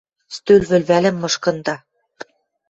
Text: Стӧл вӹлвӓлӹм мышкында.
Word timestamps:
Стӧл 0.35 0.61
вӹлвӓлӹм 0.69 1.15
мышкында. 1.21 1.75